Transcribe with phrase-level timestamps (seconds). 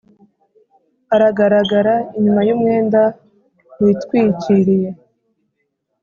[1.15, 3.01] aragaragara inyuma y’umwenda
[3.81, 4.89] witwikiriye.